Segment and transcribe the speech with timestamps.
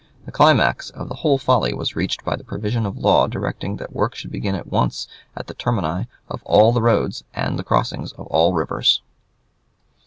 [0.25, 3.93] The climax of the whole folly was reached by the provision of law directing that
[3.93, 7.63] work should be begun at once at the termini of all the roads and the
[7.63, 9.03] crossings of all rivers.